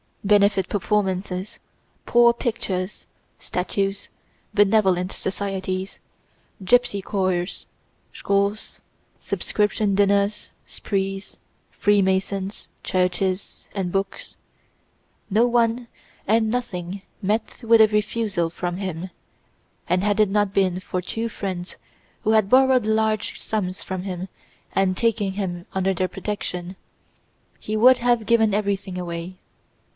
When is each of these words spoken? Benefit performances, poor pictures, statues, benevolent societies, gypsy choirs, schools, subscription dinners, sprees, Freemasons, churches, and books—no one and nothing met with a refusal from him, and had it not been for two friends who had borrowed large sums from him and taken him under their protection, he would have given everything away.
Benefit 0.23 0.67
performances, 0.69 1.59
poor 2.05 2.33
pictures, 2.33 3.05
statues, 3.39 4.09
benevolent 4.53 5.11
societies, 5.11 5.99
gypsy 6.63 7.03
choirs, 7.03 7.65
schools, 8.13 8.81
subscription 9.19 9.93
dinners, 9.93 10.49
sprees, 10.65 11.37
Freemasons, 11.71 12.67
churches, 12.83 13.65
and 13.75 13.91
books—no 13.91 15.45
one 15.47 15.87
and 16.27 16.49
nothing 16.49 17.01
met 17.21 17.59
with 17.63 17.81
a 17.81 17.87
refusal 17.87 18.49
from 18.49 18.77
him, 18.77 19.09
and 19.87 20.03
had 20.03 20.19
it 20.19 20.29
not 20.29 20.53
been 20.53 20.79
for 20.79 21.01
two 21.01 21.29
friends 21.29 21.75
who 22.23 22.31
had 22.31 22.49
borrowed 22.49 22.85
large 22.85 23.39
sums 23.39 23.83
from 23.83 24.03
him 24.03 24.29
and 24.73 24.97
taken 24.97 25.33
him 25.33 25.65
under 25.73 25.93
their 25.93 26.07
protection, 26.07 26.75
he 27.59 27.75
would 27.77 27.99
have 27.99 28.25
given 28.27 28.53
everything 28.53 28.97
away. 28.97 29.37